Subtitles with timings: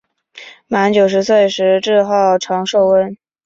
[0.65, 3.15] 满九十岁时自号长寿翁。